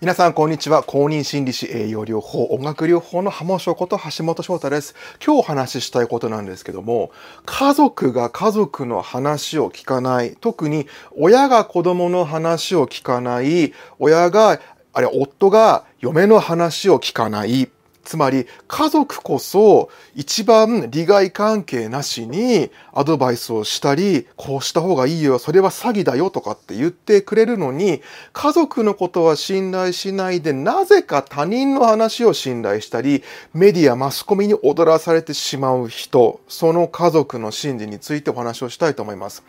[0.00, 0.82] 皆さん、こんにちは。
[0.82, 4.94] 公認心理師、栄養療法、音楽療法の浜翔こと橋本翔太です。
[5.22, 7.10] 今日お話ししたいことなんですけども、
[7.44, 10.38] 家族が家族の話を聞かない。
[10.40, 13.74] 特に親が子供の話を聞かない。
[13.98, 14.58] 親が、
[14.94, 17.68] あれ、夫が嫁の話を聞かない。
[18.04, 33.22] つまり家族こそ一番利害関係なしにアドバイスをしたり、こうした方がいいよ、それは詐欺だよとかって言ってくれるのに、家族のことは信頼しないで、なぜか他人の話を信頼したり、
[33.54, 39.42] メディア、マスコミに踊らされてしまう人、その家族の心理についてお話をしたいと思います。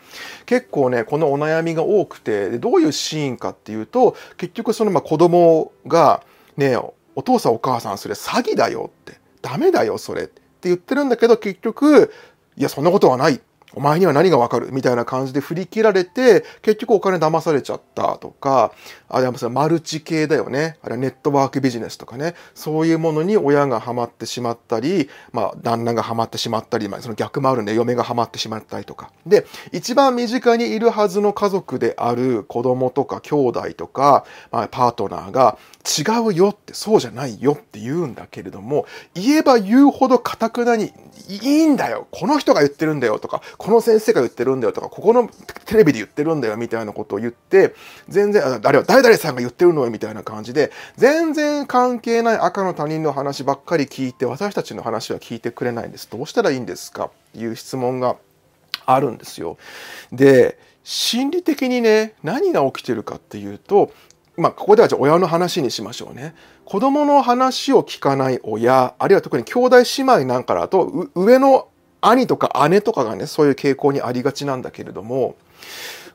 [0.46, 6.22] 結構ね、このお悩みが多くて、どういうシーンかっていうと、結局そのまあ子供が
[6.56, 6.76] ね、
[7.14, 12.12] お父さんお母さんそれ詐欺だよって、ダメだよそれって言ってるんだけど結局、
[12.56, 13.40] いやそんなことはない。
[13.74, 14.72] お前には何がわかる？
[14.72, 18.72] みたいな感じで振り切られて、結局お金騙されちゃったとか、
[19.08, 20.78] あれはマルチ系だよね。
[20.82, 22.34] あれはネットワークビジネスとかね。
[22.54, 29.10] そういうものに親がハマってしまったり、まあ、旦那がハマってしまったり、まあ、その逆もあるんで、嫁がハマってしまったりとか。
[29.26, 40.92] で、一番身近にいるはずの家族である子供とか兄弟とか、まあ、パートナーが違うよって、そうじゃないよって言うんだけれども、言えば言うほど堅くなに、
[41.28, 45.30] いいんだよこの人が言ってるんだよとか、この先生が言ってるんだよとか、ここの
[45.66, 47.76] テレビで言ってるんだよみたいなことを言って、
[48.08, 56.08] 全然、あるいは誰々さんが言ってるのよみたいな感じで、全然関係ない赤の他人の話ばっかり聞いて、私たちの話は聞いてくれないんです。
[56.10, 57.04] どうしたらいいんですか？
[57.04, 58.16] っていう質問が
[58.84, 59.58] あるんですよ。
[60.10, 63.92] で、心理的にね、何が起きてるかっていうと、
[64.36, 66.34] まあ、ここではじゃあ親の話にしましょうね。
[66.64, 71.68] 子供の話を聞かない親、あるいは特に兄弟姉妹なんかだと、上の
[72.02, 75.36] 兄とか姉とかがね、そういう傾向にありがちなんだけれども、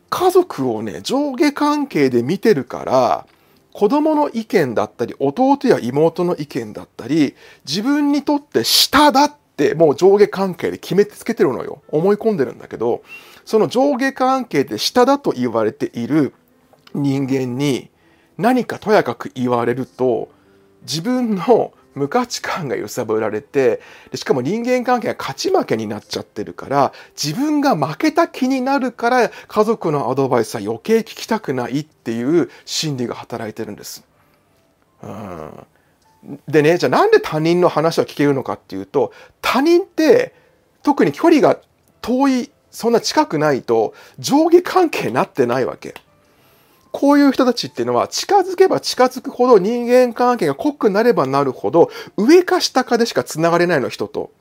[0.10, 3.26] 家族をね、上下関係で見てるから、
[3.74, 11.82] 子供の意見だったり、弟や妹の意見だったり、自分にとって下だってもう上下関係で決めつけてるのよ。
[11.90, 13.02] 思い込んでるんだけど、
[13.46, 16.34] その上下関係で下だと言われている
[16.94, 17.90] 人間に、
[18.38, 20.30] 何かとやかく言われると
[20.84, 23.82] 自分の無価値観が揺さぶられて
[24.12, 34.04] でしかも人間関係が勝ち負けになっちゃってるから自分が負けた気になるから家族のアドバイスは余計聞きたくないっていう心理が働いてるんです。
[35.04, 35.66] うん
[36.48, 40.34] でねじゃあなんで他人の話は聞けるのかっていうと他人って
[40.84, 41.60] 特に距離が
[42.02, 45.96] 遠いそんな近くないと上下関係になってないわけ。
[46.92, 54.32] こういう人たちっていうのは近づけば近づくほど人間関係が濃くなればなるほど上か下かでしか繋がれないの人と。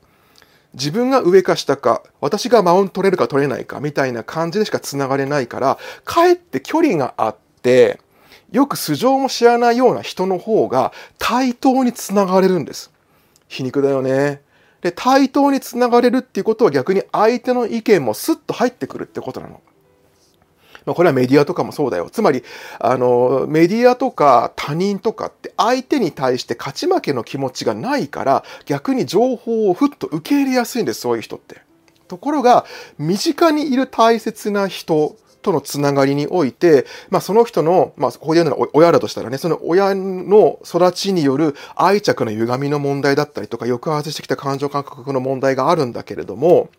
[0.73, 7.99] 自分が上か下か、私がマウント取れるか取れないかみたいな感じでしか繋がれないから、かえって距離があって、
[8.51, 12.91] よく素性も知らないような人の方が対等に繋がれるんです。
[13.47, 14.41] 皮肉だよね。
[14.81, 19.61] で、対等に繋がれるっていうことは逆に相手の意見もスッと入ってくるってことなの。
[20.87, 22.09] まあ、これはメディアとかもそうだよ。
[22.09, 22.43] つまり、
[22.79, 31.61] あの、メディアとか他人とかって相手に対して勝ち負けの気持ちがないから、逆に情報をふっと受け入れやすいんです、そういう人って。
[32.07, 32.65] ところが、
[32.97, 46.69] 身近にいる大切な人、とのつながりにおいて、まあ、その人の、まあ、ここで言うのは親だとしたらね、その親の育ちによる愛着の歪みの問題だったりとか、抑圧してきた感情感覚の問題があるんだけれども、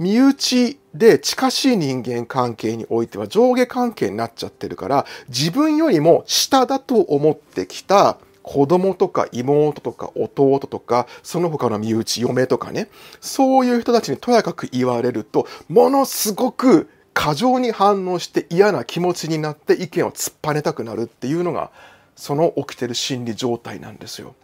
[0.00, 12.88] 身内で近しい人間関係においては上下関係になっちゃってるから、自分よりも下だと思ってきた子供とか妹とか弟とか、その他の身内、嫁とかね、
[13.20, 21.70] そういう人たちにとやかく言われると、ものすごく過剰に反応して嫌な気持ちになって意見を突っぱねたくなるっていうのが、
[22.16, 24.34] その起きてる心理状態なんですよ。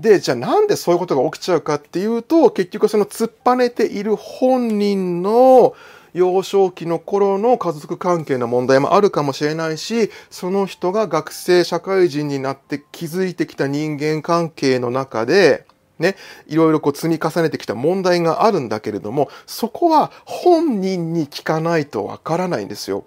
[0.00, 5.74] で、じゃあなんでそういうことが起きちゃうかっていうと、結局その突っぱねている本人の
[6.14, 15.66] 幼少期の頃の家族関係の問題もあるかもしれないし、その人が学生社会人になって気づいてきた人間関係の中で、
[15.98, 16.16] ね、
[16.46, 23.04] いろいろこう積み重ねてきた問題があるんだけれども、そこは本人に聞かないとわからないんですよ。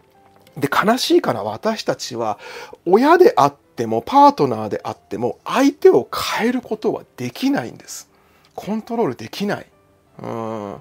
[0.56, 2.38] で、悲しいから私たちは
[2.86, 8.08] 親であっってもパートナーであっても相手を変えることはできないんです。
[8.54, 9.66] コントロールできない。
[10.22, 10.76] うん。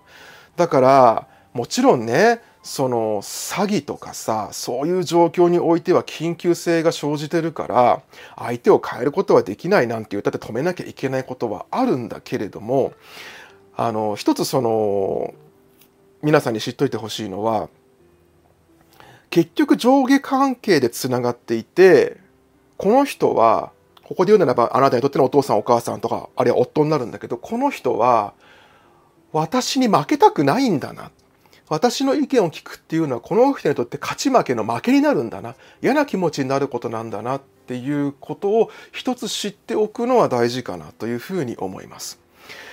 [0.56, 8.02] だからもちろんねその詐欺とかさそういう状況においては緊急性が生じてるから
[8.36, 12.92] 相手を変えることはできないなんて言ったって止めなきゃいけないことはあるんだけれども
[13.74, 15.34] あの一つその
[16.22, 17.68] 皆さんに知っといてほしいのは
[19.30, 22.21] 結局上下関係でつながっていて
[22.76, 23.72] この人は、
[24.02, 28.34] ここで言うならば、あなたにとってのお父さんお母さんとか、あるいは夫になるんだけど、この人は、
[29.32, 31.10] 私に負けたくないんだな。
[31.68, 35.54] 私の意見を聞くっていうのは、この人にとって勝ち負けの負けになるんだな。
[35.80, 42.18] 嫌な気持ちになることなんだなっていうことを一つ知っておくのは大事かなというふうに思います。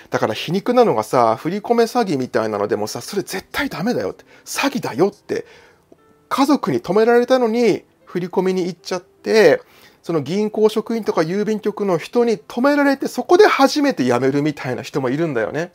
[0.09, 5.45] だから皮肉なのがさ、振り込め詐欺みたいなのでもさ、それ絶対ダメだよって、詐欺だよって、
[6.27, 9.61] 家族に止められたのに振り込みに行っちゃって、
[10.03, 15.71] その銀行職員とか郵便局の人に止められて、そこで初めて辞めるみたいな人もいるんだよね。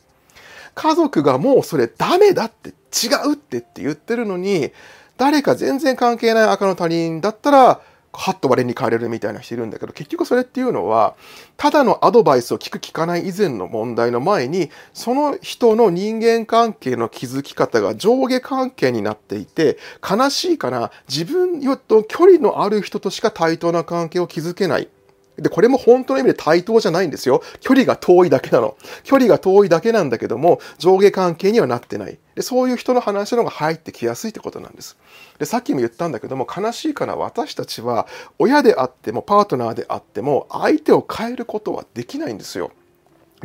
[0.73, 4.71] 家族がもうそれダメだって違うってって言ってるのに、
[5.17, 7.81] 誰か全然関係ない赤の他人だったら、
[8.17, 11.15] はっと我に変えれるみたいな人いるんだけど、結局それっていうのは、
[11.57, 19.77] ただのアドバイスを聞く聞かない以前の問題の前に、その人の人間関係の築き方が上下関係になっていて、
[20.07, 24.89] 悲しいから、自分よと距離のある人としか対等な関係を築けない。
[25.37, 27.41] で、これも本当の意味で対等じゃないんですよ。
[27.59, 28.77] 距離が遠いだけなの。
[29.03, 32.17] 距離が遠いだけなんだけども、上下関係にはなってない。
[32.35, 34.97] でそういう人の話の方が入ってきやすいってことなんです。
[35.39, 38.07] で、さっきも言ったんだけども、悲しいから私たちは、
[38.39, 42.71] 親であっても、パートナーであっても、相手を変えることはできないんですよ。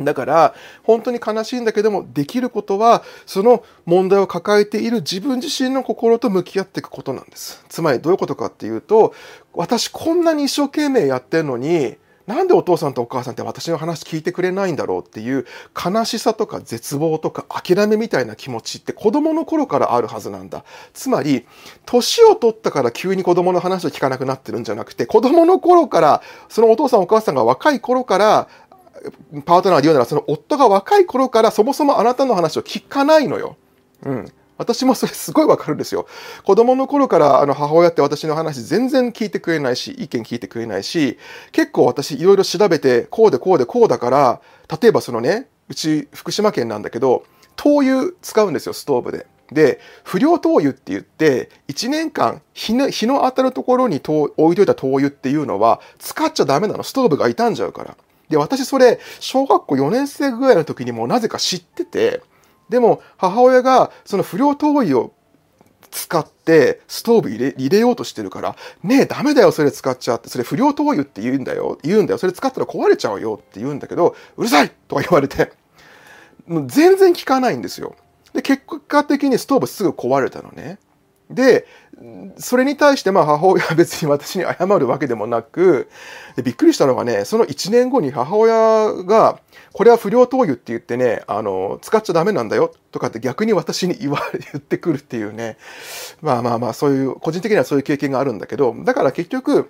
[0.05, 0.53] だから、
[0.83, 7.63] 本当に悲しいんだけども、できることは、その問題を抱えている自分自身の心と向き合っていくことなんです。
[7.69, 9.13] つまりどういうことかっていうと、
[9.53, 15.45] 私こんなに一生懸命やってんのに、なんでお父さんとお母さんって私の話聞いてくれないんだろうっていう
[15.75, 20.63] 悲しさとか絶望とか諦めみたいな気持ちって子供の頃からあるはずなんだ。
[20.93, 21.45] つまり、
[21.85, 28.47] 年を取ったから急に子供の話を聞かなくなってるんじゃなくて、子供の頃から、そのお父さんお母さんが若い頃から、
[29.45, 33.57] パートナーで言うならその夫が若い頃からそもそもあなたの話を聞かないのよ。
[34.03, 34.31] うん。
[34.57, 36.05] 私もそれすごいわかるんですよ。
[36.43, 41.17] 子供の頃からあの母親って私の話全然聞いてくれないし、意見聞いてくれないし、
[41.51, 44.41] 結構私いろいろ調べて、こうでこうでこうだから、
[44.81, 47.23] 例えばそのね、うち福島県なんだけど、
[47.55, 49.25] 灯油使うんですよ、ストーブで。
[49.51, 56.83] で、不良灯油って言って、1年間日の日の当たるところに置いといた灯油っていうのは、使っちゃダメなの。
[56.83, 57.97] ストーブが傷んじゃうから。
[58.31, 62.23] で、私それ、小学校4年生ぐらいの時にもなぜか知ってて、
[62.69, 65.13] でも母親がその不良灯油を
[65.91, 70.29] 使ってストーブ入れ入れようとしてるから、ねえ、ダメだよ、それ使っちゃって。
[70.29, 71.77] それ不良灯油って言うんだよ。
[71.83, 72.17] 言うんだよ。
[72.17, 75.51] それ使ったら壊れちゃうよって言うんだけど、うるさいとか言われて、
[76.47, 77.95] もう全然聞かないんですよ。
[78.33, 80.79] で、結果的にストーブすぐ壊れたのね。
[81.33, 81.65] で、
[82.37, 85.89] それに対してまあ母親は 別に私に謝るわけでもなく、
[86.43, 89.39] びっくりしたのがね、その1年後に母親が、
[89.73, 95.57] これは不良灯油って言ってね、あの、使っちゃダメなんだよとかって逆に私に言わ、言ってくるっていうね。
[96.21, 99.69] まあまあまあ、そういう、個人的にはそういう経験があるんだけど、だから結局、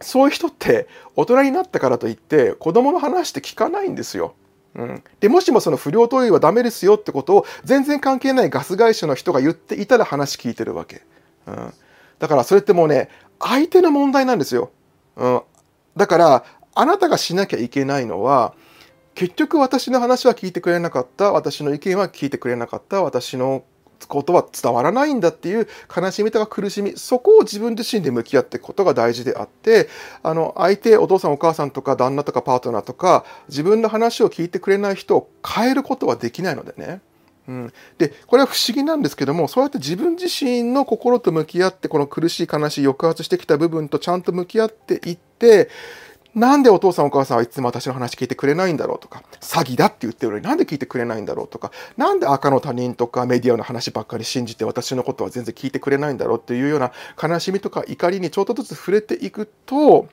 [0.00, 0.86] そういう人って
[1.16, 4.34] 大人になったからといって子供の話って聞かないんですよ。
[4.74, 11.02] うん、でもしもその不良投与はダメですよってことを全然関係ないガス会社の人が言っていたら話聞いてるわけ。
[11.46, 11.72] うん、
[12.18, 13.08] だからそれってもうね、
[13.40, 14.70] 相手の問題なんですよ。
[15.16, 15.42] うん、
[15.96, 16.44] だから、
[16.74, 18.54] あなたがしなきゃいけないのは、
[19.14, 23.64] 結局私の話は聞いてくれなかった、私の意見は聞いてくれなかった、私の
[24.06, 29.88] ことは伝わらないんだっていう悲しみとか苦しみ、そこを自分自身で向き合っていくことが大事であって、
[30.22, 37.00] あの、相手、お父さんお母さんとか旦那とかパートナーとか、自分の話を聞いてくれない人を変えることはできないのでね。
[37.48, 45.70] うん、でこれは不思議なんですけどもそうやって自分自身の心と向き合ってこの苦しい悲しい抑圧してきた部分とちゃんと向き合っていって
[46.34, 60.08] なんでお父さんお母さんはいつも私の話聞いてくれないんだろうとか、詐欺だって言ってるのになんで聞いてくれないんだろうとか、なんで赤の他人とかメディアの話ばっかり信じて私のことは全然聞いてくれないんだろうっていうような悲しみとか怒りにちょっとずつ触れていくと、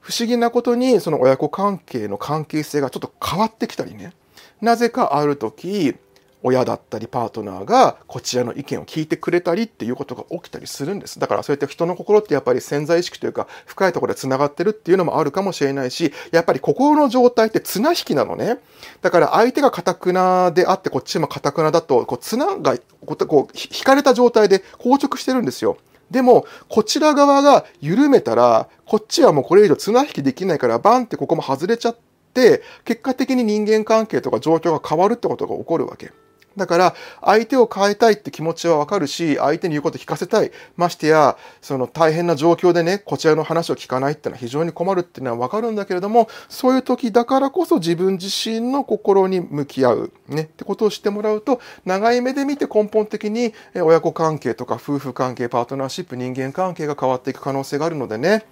[0.00, 4.12] 不思議なことにその親子関係の関係性がちょっと変わってきたりね。
[4.60, 5.96] なぜかある時、
[6.42, 11.18] 親だったりパートナーがこちらの意見を聞いてくれたりっていうことが起きたりするんです。
[11.18, 18.58] だからそうやって人の心ってやっぱり潜在意識というか深いところで繋がってるっていうのもあるかもしれないし、やっぱり心の状態って綱引きなのね。
[19.02, 25.76] だから相手が堅くなであってこっちも堅くなだと、こう綱がこう引かれた状態で硬直してるんですよ。
[26.10, 31.96] でも、こちら側が緩めたら、こっちはもうこれ以上綱引きできないから、バンってここも外れちゃっ
[32.34, 36.10] て、結果的に人間関係とか状況が変わるってことが起こるわけ。
[36.56, 40.50] だから、相手を変えたいって気持ちはわかるし、相手に言うこと聞かせたい。
[40.76, 50.12] ましてや、その大変な状況でね、こちらの話を聞かないってのは非常に困るっていうのはわかるんだけれども、そういう時だからこそ自分自身の心に向き合う。
[50.28, 58.44] ね、ってことをしてもらうと、長い目で見て根本的に親子関係とか夫婦関係、パートナーシップ、人間関係が変わっていく可能性があるのでね。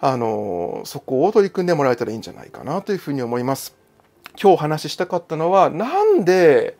[0.00, 3.74] あの、そこを取り組んでもらえたらいいんじゃないかなというふうに思います。
[4.40, 6.76] 今日お話ししたかったのは、なんで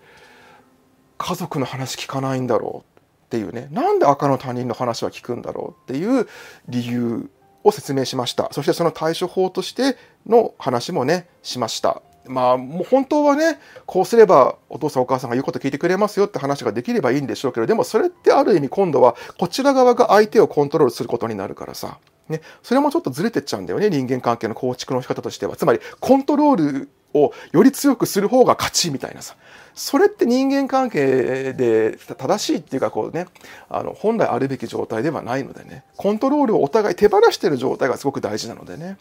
[1.18, 6.28] 家族の話聞かないんだろうっていうね、なんで赤の他人の話は聞くんだろうっていう
[6.68, 7.30] 理由
[7.62, 8.48] を説明しました。
[8.52, 12.02] そしてその対処法としての話もね、しました。
[12.26, 21.98] まあ、もう本当はね、こうすればお父さんお母さんが言うこと聞いてくれますよって話ができればいいんでしょうけど、でもそれってある意味今度はこちら側が相手をコントロールすることになるからさ。
[22.28, 25.56] ね、それもちょっとずれてっちゃうんだよね、人間関係の構築の仕方としては。
[25.56, 29.36] つまり、コントロールをより強くする方が勝ちみたいなさ。
[29.74, 33.26] それって人間関係で正しいっていうかこうね、
[33.68, 38.96] あの、本来あるべき状態ではないのでね、コントロールをお互い手放してる状態がすごく大事なのでね。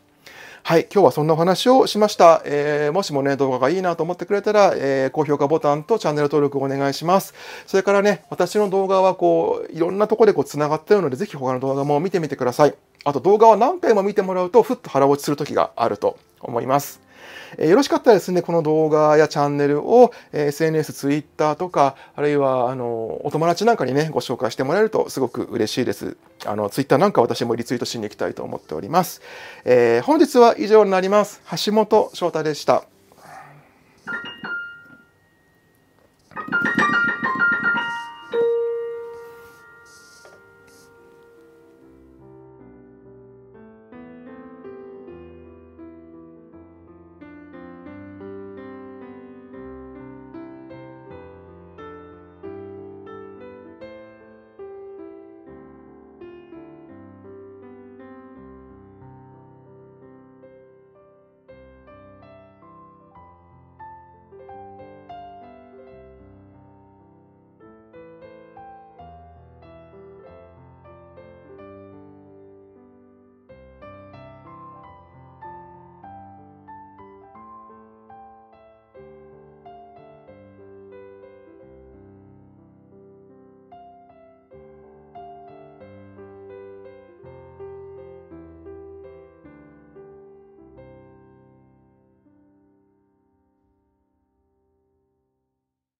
[0.65, 2.42] はい、今日はそんなお話をしました。
[2.46, 7.34] えー、もしもね、動画がいいなと思ってくれたら、えー、高評価ボタンとチャンネル登録お願いします。
[7.68, 12.75] それからね、私の動画はこう、いろんなとこでこう繋がってるので、ぜひ他の動画も見てみてください。
[13.03, 17.01] あと動画は何回も見てもらうと、ふっと腹落ちする時があると思います。
[17.58, 26.18] え、よろしかったらですね、この動画やチャンネルを、え、SNS、Twitter とか、あるいは、あの、お友達なんかにね、ご紹介してもらえるとすごく嬉しいです。
[26.46, 29.22] あの、Twitter なんか私もリツイートしに行きたいと思っております。
[29.66, 31.42] えー、本日は以上になります。
[31.66, 32.84] 橋本翔太でした。